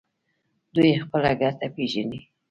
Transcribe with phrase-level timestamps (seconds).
[0.75, 2.19] دوی خپله ګټه پیژني.